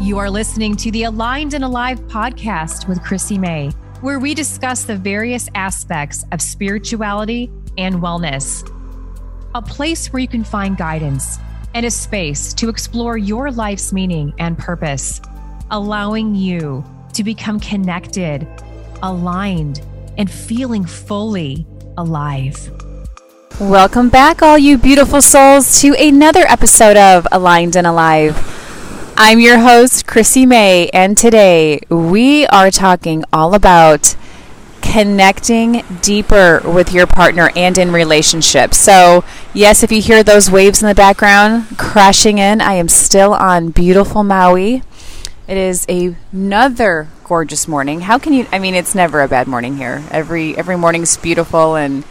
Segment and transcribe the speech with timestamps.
[0.00, 3.68] You are listening to the Aligned and Alive podcast with Chrissy May,
[4.00, 8.66] where we discuss the various aspects of spirituality and wellness.
[9.54, 11.36] A place where you can find guidance
[11.74, 15.20] and a space to explore your life's meaning and purpose,
[15.70, 16.82] allowing you
[17.12, 18.48] to become connected,
[19.02, 19.82] aligned,
[20.16, 21.66] and feeling fully
[21.98, 22.70] alive.
[23.60, 28.59] Welcome back, all you beautiful souls, to another episode of Aligned and Alive.
[29.22, 34.16] I'm your host, Chrissy May, and today we are talking all about
[34.80, 38.78] connecting deeper with your partner and in relationships.
[38.78, 43.34] So, yes, if you hear those waves in the background crashing in, I am still
[43.34, 44.82] on beautiful Maui.
[45.46, 48.00] It is a, another gorgeous morning.
[48.00, 50.02] How can you I mean it's never a bad morning here.
[50.10, 52.04] Every every morning's beautiful and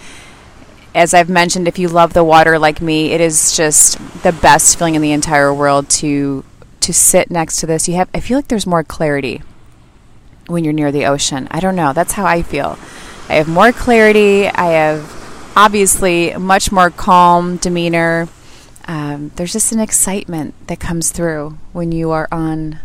[0.94, 4.78] as I've mentioned, if you love the water like me, it is just the best
[4.78, 6.44] feeling in the entire world to
[6.90, 7.88] to sit next to this.
[7.88, 9.44] You have I feel like there's more clarity
[10.48, 11.48] when you're near the ocean.
[11.52, 11.94] I don't know.
[11.94, 12.80] That's how I feel.
[13.30, 14.48] I have more clarity.
[14.48, 18.28] I have obviously much more calm demeanor.
[18.88, 22.80] Um, there's just an excitement that comes through when you are on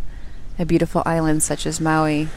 [0.59, 2.29] a beautiful island such as Maui.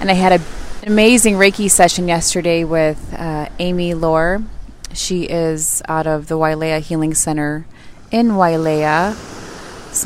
[0.00, 0.44] And I had a,
[0.80, 4.42] an amazing Reiki session yesterday with uh, Amy Lore.
[4.94, 7.66] She is out of the Wailea Healing Center
[8.10, 9.39] in Wailea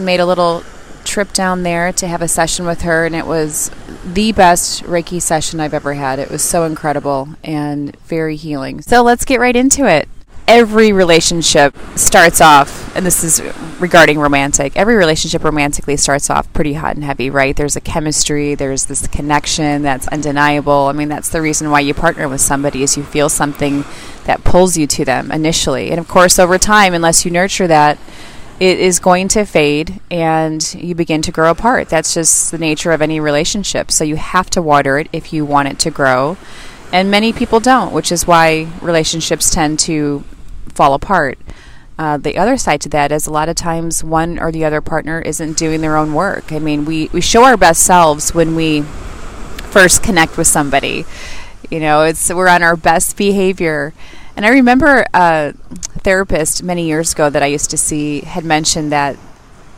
[0.01, 0.63] made a little
[1.05, 3.71] trip down there to have a session with her, and it was
[4.05, 6.19] the best Reiki session I've ever had.
[6.19, 8.81] It was so incredible and very healing.
[8.83, 10.09] So let's get right into it.
[10.47, 13.41] Every relationship starts off, and this is
[13.81, 17.57] regarding romantic, every relationship romantically starts off pretty hot and heavy, right?
[17.57, 20.89] There's a chemistry, there's this connection that's undeniable.
[20.89, 23.85] I mean, that's the reason why you partner with somebody is you feel something
[24.25, 25.91] that pulls you to them initially.
[25.91, 27.99] And of course, over time, unless you nurture that,
[28.61, 31.89] it is going to fade and you begin to grow apart.
[31.89, 33.91] That's just the nature of any relationship.
[33.91, 36.37] So you have to water it if you want it to grow.
[36.93, 40.23] And many people don't, which is why relationships tend to
[40.69, 41.39] fall apart.
[41.99, 44.81] Uh, the other side to that is a lot of times one or the other
[44.81, 46.53] partner isn't doing their own work.
[46.53, 51.05] I mean, we, we show our best selves when we first connect with somebody.
[51.71, 53.93] You know, it's we're on our best behavior
[54.37, 55.53] and I remember a
[56.03, 59.17] therapist many years ago that I used to see had mentioned that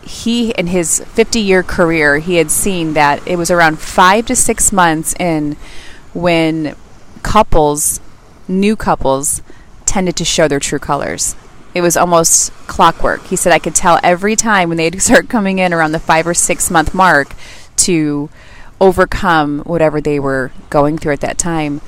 [0.03, 4.37] he, in his 50 year career, he had seen that it was around five to
[4.37, 5.57] six months in
[6.15, 6.77] when
[7.23, 8.01] couples,
[8.49, 9.43] new couples,
[9.85, 11.35] tended to show their true colors.
[11.75, 13.27] It was almost clockwork.
[13.27, 16.27] He said I could tell every time when they'd start coming in around the five
[16.27, 17.35] or six month mark
[17.77, 18.31] to
[18.81, 21.81] overcome whatever they were going through at that time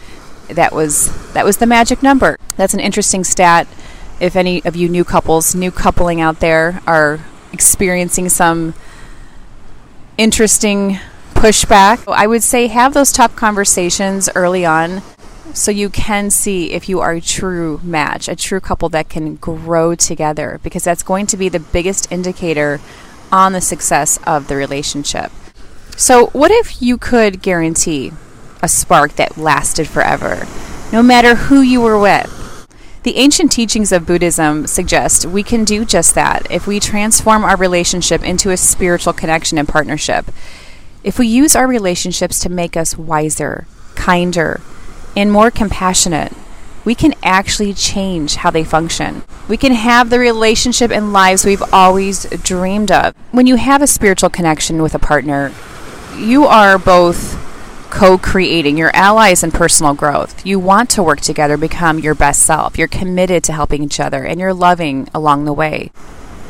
[0.48, 2.38] that was that was the magic number.
[2.56, 3.66] That's an interesting stat.
[4.20, 7.20] If any of you new couples, new coupling out there, are
[7.52, 8.74] experiencing some
[10.16, 10.98] interesting
[11.34, 15.02] pushback, I would say have those tough conversations early on
[15.54, 19.36] so you can see if you are a true match, a true couple that can
[19.36, 22.80] grow together, because that's going to be the biggest indicator
[23.32, 25.30] on the success of the relationship.
[25.96, 28.12] So, what if you could guarantee
[28.62, 30.46] a spark that lasted forever,
[30.92, 32.34] no matter who you were with.
[33.04, 37.56] The ancient teachings of Buddhism suggest we can do just that if we transform our
[37.56, 40.26] relationship into a spiritual connection and partnership.
[41.04, 44.60] If we use our relationships to make us wiser, kinder,
[45.16, 46.32] and more compassionate,
[46.84, 49.22] we can actually change how they function.
[49.48, 53.14] We can have the relationship and lives we've always dreamed of.
[53.30, 55.52] When you have a spiritual connection with a partner,
[56.16, 57.47] you are both
[57.90, 58.76] co creating.
[58.76, 60.44] your allies in personal growth.
[60.44, 62.78] You want to work together, become your best self.
[62.78, 65.90] You're committed to helping each other, and you're loving along the way.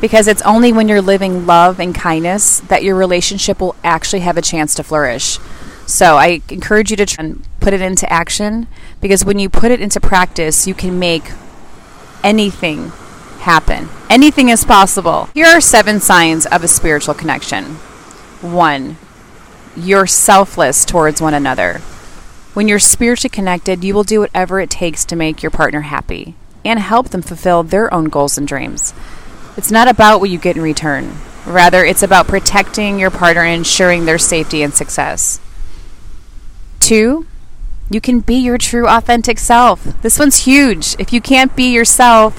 [0.01, 4.37] Because it's only when you're living love and kindness that your relationship will actually have
[4.37, 5.39] a chance to flourish.
[5.85, 8.67] So I encourage you to try and put it into action
[9.01, 11.31] because when you put it into practice, you can make
[12.23, 12.89] anything
[13.39, 13.89] happen.
[14.09, 15.29] Anything is possible.
[15.33, 17.75] Here are seven signs of a spiritual connection.
[18.41, 18.97] One,
[19.75, 21.79] you're selfless towards one another.
[22.53, 26.35] When you're spiritually connected, you will do whatever it takes to make your partner happy
[26.65, 28.93] and help them fulfill their own goals and dreams.
[29.55, 31.17] It's not about what you get in return.
[31.45, 35.39] Rather, it's about protecting your partner and ensuring their safety and success.
[36.79, 37.27] Two,
[37.89, 39.83] you can be your true authentic self.
[40.01, 40.95] This one's huge.
[40.99, 42.37] If you can't be yourself,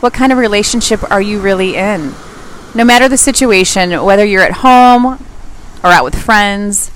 [0.00, 2.14] what kind of relationship are you really in?
[2.74, 5.24] No matter the situation, whether you're at home
[5.86, 6.90] or out with friends,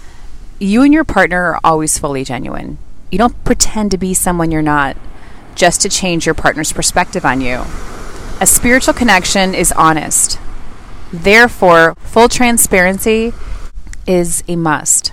[0.59, 2.77] you and your partner are always fully genuine.
[3.13, 4.97] You don't pretend to be someone you're not
[5.55, 7.63] just to change your partner's perspective on you.
[8.41, 10.41] A spiritual connection is honest.
[11.13, 13.33] Therefore, full transparency
[14.07, 15.13] is a must.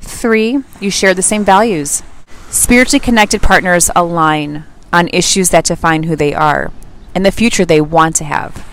[0.00, 2.02] Three, you share the same values.
[2.50, 6.72] Spiritually connected partners align on issues that define who they are
[7.14, 8.66] and the future they want to have.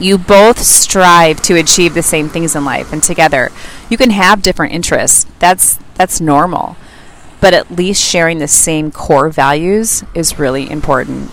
[0.00, 3.50] You both strive to achieve the same things in life and together
[3.88, 5.26] you can have different interests.
[5.38, 6.76] That's that's normal.
[7.40, 11.30] But at least sharing the same core values is really important.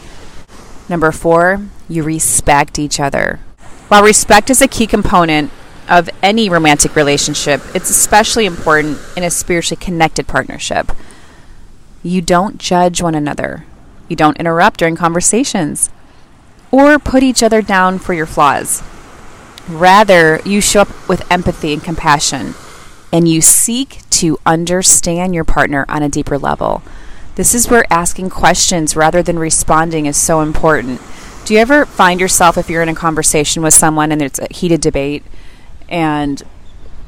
[0.87, 3.39] Number 4, you respect each other.
[3.87, 5.51] While respect is a key component
[5.89, 10.91] of any romantic relationship, it's especially important in a spiritually connected partnership.
[12.03, 13.65] You don't judge one another.
[14.07, 15.89] You don't interrupt during conversations
[16.71, 18.83] or put each other down for your flaws.
[19.67, 22.53] Rather, you show up with empathy and compassion
[23.11, 26.83] and you seek to understand your partner on a deeper level.
[27.35, 31.01] This is where asking questions rather than responding is so important.
[31.45, 34.47] Do you ever find yourself, if you're in a conversation with someone and it's a
[34.51, 35.23] heated debate,
[35.87, 36.41] and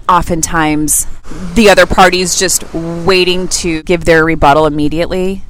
[0.07, 1.07] oftentimes
[1.55, 5.43] the other party's just waiting to give their rebuttal immediately?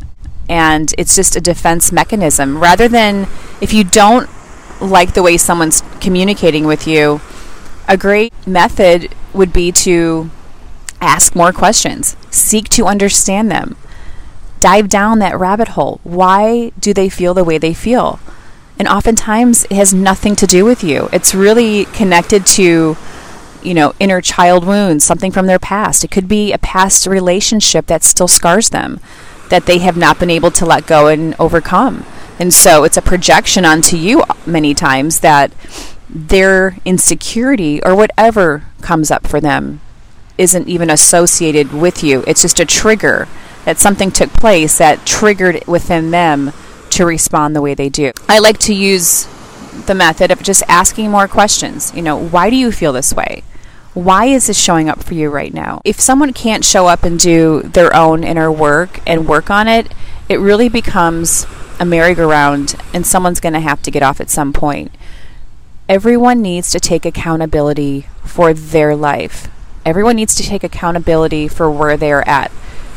[0.49, 2.59] And it's just a defense mechanism.
[2.59, 3.27] Rather than
[3.61, 4.29] if you don't
[4.81, 7.21] like the way someone's communicating with you,
[7.87, 10.29] a great method would be to
[11.01, 13.75] ask more questions, seek to understand them,
[14.59, 15.99] dive down that rabbit hole.
[16.03, 18.19] Why do they feel the way they feel?
[18.79, 21.09] And oftentimes it has nothing to do with you.
[21.11, 22.95] It's really connected to,
[23.63, 26.03] you know, inner child wounds, something from their past.
[26.03, 28.99] It could be a past relationship that still scars them,
[29.49, 32.05] that they have not been able to let go and overcome.
[32.39, 35.51] And so it's a projection onto you many times that
[36.09, 39.81] their insecurity or whatever comes up for them
[40.37, 42.23] isn't even associated with you.
[42.27, 43.27] It's just a trigger
[43.65, 46.53] that something took place that triggered within them
[46.91, 48.11] to respond the way they do.
[48.29, 49.27] I like to use
[49.85, 51.93] the method of just asking more questions.
[51.93, 53.43] You know, why do you feel this way?
[53.93, 55.81] Why is this showing up for you right now?
[55.83, 59.91] If someone can't show up and do their own inner work and work on it,
[60.29, 61.45] it really becomes
[61.79, 64.91] a merry-go-round and someone's going to have to get off at some point.
[65.89, 69.49] Everyone needs to take accountability for their life.
[69.85, 72.51] Everyone needs to take accountability for where they're at.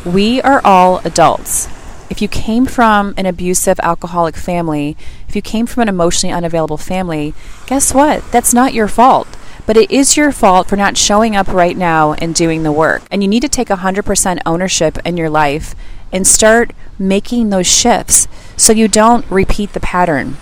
[0.04, 1.68] We are all adults.
[2.10, 4.96] If you came from an abusive alcoholic family,
[5.28, 7.34] if you came from an emotionally unavailable family,
[7.66, 8.28] guess what?
[8.32, 9.28] That's not your fault.
[9.66, 13.02] But it is your fault for not showing up right now and doing the work.
[13.12, 15.76] And you need to take 100% ownership in your life
[16.12, 18.26] and start making those shifts
[18.60, 20.36] so you don't repeat the pattern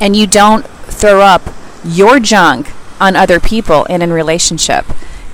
[0.00, 1.42] and you don't throw up
[1.84, 4.84] your junk on other people and in relationship.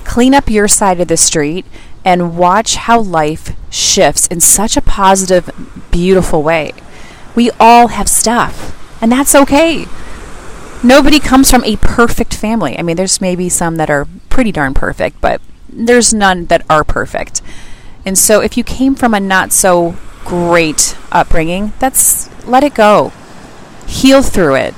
[0.03, 1.65] Clean up your side of the street
[2.03, 5.49] and watch how life shifts in such a positive,
[5.91, 6.71] beautiful way.
[7.35, 9.85] We all have stuff, and that's okay.
[10.83, 12.77] Nobody comes from a perfect family.
[12.77, 16.83] I mean, there's maybe some that are pretty darn perfect, but there's none that are
[16.83, 17.41] perfect.
[18.05, 23.11] And so if you came from a not so great upbringing, that's let it go.
[23.87, 24.75] Heal through it.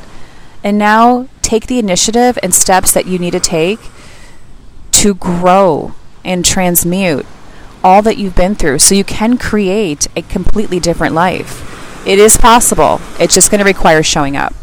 [0.64, 3.80] And now take the initiative and steps that you need to take
[4.92, 5.94] to grow
[6.26, 7.26] and transmute
[7.84, 12.06] all that you've been through so you can create a completely different life.
[12.06, 13.00] It is possible.
[13.20, 14.54] It's just going to require showing up.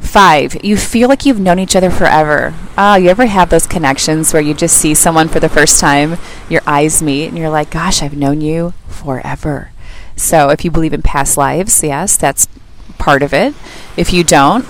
[0.00, 2.54] Five, you feel like you've known each other forever.
[2.76, 5.80] Ah, oh, you ever have those connections where you just see someone for the first
[5.80, 6.16] time,
[6.48, 9.70] your eyes meet, and you're like, gosh, I've known you forever.
[10.16, 12.48] So if you believe in past lives, yes, that's
[12.98, 13.54] part of it.
[13.96, 14.66] If you don't,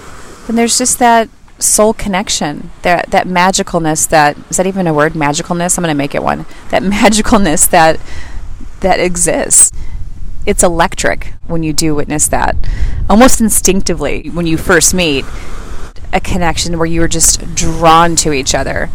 [0.47, 5.14] then there's just that soul connection, that that magicalness that is that even a word?
[5.14, 5.76] Magicalness.
[5.76, 6.47] I'm going to make it one.
[6.70, 8.00] That magicalness that
[8.80, 9.73] that exists.
[10.49, 12.57] It's electric when you do witness that,
[13.09, 15.26] almost instinctively when you first meet.
[16.11, 18.88] A connection where you are just drawn to each other.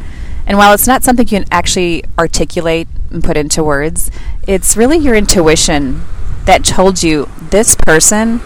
[0.48, 4.10] And while it's not something you can actually articulate and put into words,
[4.48, 6.02] it's really your intuition
[6.46, 8.42] that told you this person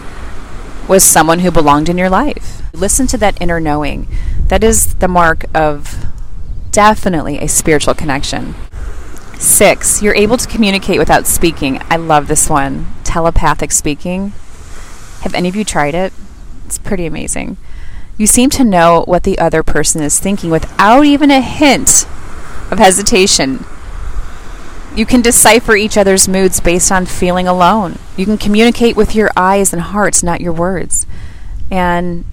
[0.86, 4.06] was someone who belonged in your life Listen to that inner knowing.
[4.48, 6.04] That is the mark of
[6.70, 8.54] definitely a spiritual connection.
[9.38, 11.80] Six, you're able to communicate without speaking.
[11.88, 12.88] I love this one.
[13.04, 14.32] Telepathic speaking.
[15.20, 16.12] Have any of you tried it?
[16.66, 17.56] It's pretty amazing.
[18.16, 22.04] You seem to know what the other person is thinking without even a hint
[22.70, 23.64] of hesitation.
[24.96, 27.98] You can decipher each other's moods based on feeling alone.
[28.16, 31.06] You can communicate with your eyes and hearts, not your words.
[31.70, 32.24] And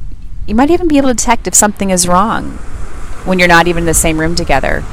[0.47, 2.53] you might even be able to detect if something is wrong
[3.25, 4.83] when you're not even in the same room together.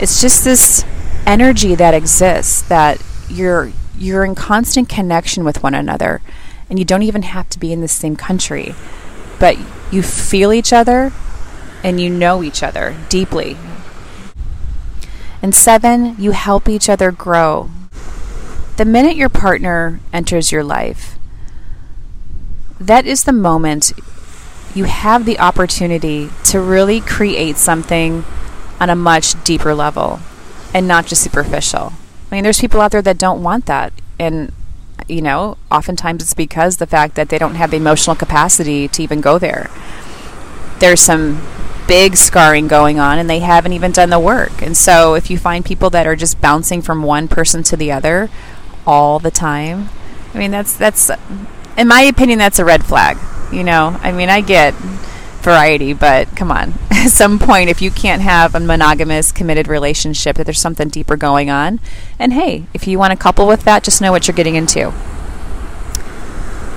[0.00, 0.84] It's just this
[1.26, 6.20] energy that exists that you're you're in constant connection with one another
[6.68, 8.74] and you don't even have to be in the same country.
[9.38, 9.58] But
[9.92, 11.12] you feel each other
[11.84, 13.56] and you know each other deeply.
[15.42, 17.68] And seven, you help each other grow.
[18.76, 21.18] The minute your partner enters your life,
[22.80, 23.92] that is the moment
[24.74, 28.24] you have the opportunity to really create something
[28.80, 30.20] on a much deeper level
[30.74, 31.92] and not just superficial.
[32.30, 33.92] I mean, there's people out there that don't want that.
[34.18, 34.52] And,
[35.08, 39.02] you know, oftentimes it's because the fact that they don't have the emotional capacity to
[39.02, 39.70] even go there.
[40.78, 41.42] There's some
[41.86, 44.62] big scarring going on and they haven't even done the work.
[44.62, 47.92] And so if you find people that are just bouncing from one person to the
[47.92, 48.30] other
[48.86, 49.90] all the time,
[50.32, 51.10] I mean, that's, that's,
[51.76, 53.18] in my opinion, that's a red flag.
[53.52, 54.74] You know, I mean, I get
[55.42, 56.74] variety, but come on.
[56.90, 61.16] At some point, if you can't have a monogamous, committed relationship, that there's something deeper
[61.16, 61.80] going on.
[62.18, 64.92] And hey, if you want to couple with that, just know what you're getting into.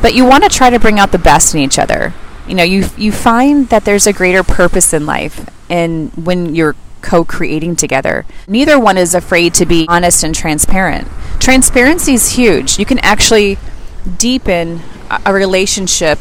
[0.02, 2.14] But you want to try to bring out the best in each other.
[2.48, 6.76] You know, you you find that there's a greater purpose in life, and when you're
[7.02, 8.26] co-creating together.
[8.48, 11.08] Neither one is afraid to be honest and transparent.
[11.40, 12.80] Transparency is huge.
[12.80, 13.60] You can actually
[14.18, 14.82] deepen
[15.24, 16.20] a relationship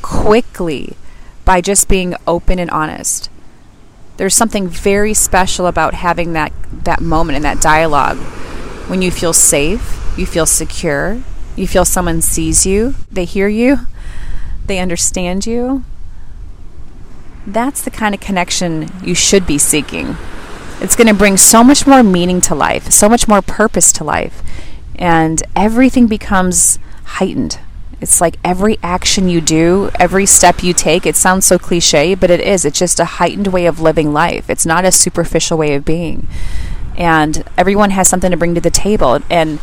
[0.00, 0.96] quickly
[1.44, 3.30] by just being open and honest.
[4.16, 6.52] There's something very special about having that,
[6.84, 8.18] that moment and that dialogue
[8.88, 11.22] when you feel safe, you feel secure,
[11.56, 13.78] you feel someone sees you, they hear you,
[14.66, 15.84] they understand you.
[17.46, 20.16] That's the kind of connection you should be seeking.
[20.80, 24.04] It's going to bring so much more meaning to life, so much more purpose to
[24.04, 24.42] life,
[24.96, 27.58] and everything becomes heightened.
[28.02, 32.30] It's like every action you do, every step you take, it sounds so cliche, but
[32.30, 32.64] it is.
[32.64, 34.50] It's just a heightened way of living life.
[34.50, 36.26] It's not a superficial way of being.
[36.96, 39.20] And everyone has something to bring to the table.
[39.30, 39.60] And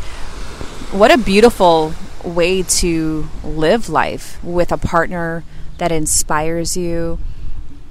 [0.88, 1.92] what a beautiful
[2.24, 5.44] way to live life with a partner
[5.76, 7.18] that inspires you,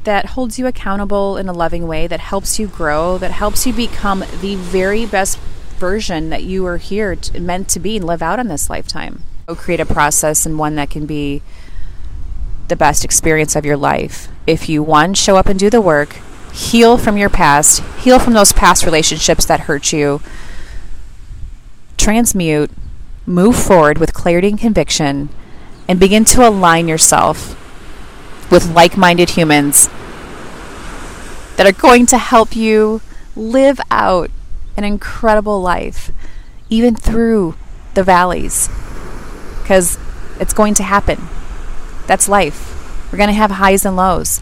[0.04, 3.74] that holds you accountable in a loving way, that helps you grow, that helps you
[3.74, 5.38] become the very best
[5.78, 9.22] version that you are here to, meant to be and live out in this lifetime
[9.56, 11.42] create a process and one that can be
[12.68, 14.28] the best experience of your life.
[14.48, 16.18] If you, one, show up and do the work,
[16.54, 20.22] heal from your past, heal from those past relationships that hurt you,
[21.98, 22.72] transmute,
[23.26, 25.30] move forward with clarity and conviction,
[25.88, 27.56] and begin to align yourself
[28.52, 29.90] with like minded humans
[31.58, 33.02] that are going to help you
[33.36, 34.32] live out
[34.78, 36.12] an incredible life,
[36.70, 37.56] even through
[37.96, 38.70] the valleys
[39.70, 40.00] because
[40.40, 41.28] it's going to happen.
[42.08, 43.12] That's life.
[43.12, 44.42] We're going to have highs and lows.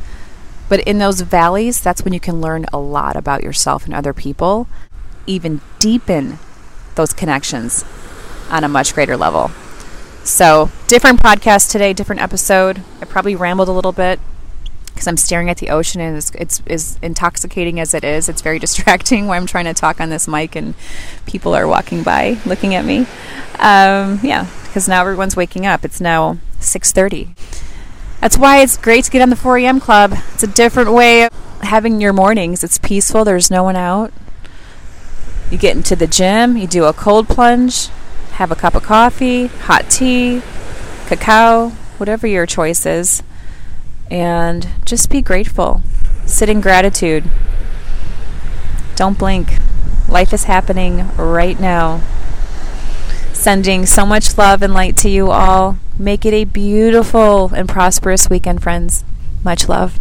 [0.69, 4.13] But in those valleys, that's when you can learn a lot about yourself and other
[4.13, 4.69] people,
[5.25, 6.39] even deepen
[6.95, 7.83] those connections
[8.49, 9.49] on a much greater level.
[10.23, 12.81] So, different podcast today, different episode.
[13.01, 14.21] I probably rambled a little bit
[14.85, 18.29] because I'm staring at the ocean and it's, it's as intoxicating as it is.
[18.29, 20.73] It's very distracting when I'm trying to talk on this mic and
[21.25, 22.99] people are walking by looking at me.
[23.59, 25.83] Um, yeah, because now everyone's waking up.
[25.83, 27.35] It's now 6:30.
[28.21, 29.79] That's why it's great to get on the 4 a.m.
[29.79, 30.13] club.
[30.33, 31.31] It's a different way of
[31.61, 32.63] having your mornings.
[32.63, 33.23] It's peaceful.
[33.23, 34.11] There's no one out.
[35.51, 36.57] You get into the gym.
[36.57, 37.87] You do a cold plunge.
[38.33, 40.43] Have a cup of coffee, hot tea,
[41.07, 43.23] cacao, whatever your choice is,
[44.11, 45.81] and just be grateful.
[46.25, 47.23] Sit in gratitude.
[48.95, 49.57] Don't blink.
[50.07, 52.01] Life is happening right now
[53.37, 55.77] sending so much love and light to you all.
[55.97, 59.03] Make it a beautiful and prosperous weekend, friends.
[59.43, 59.99] Much love.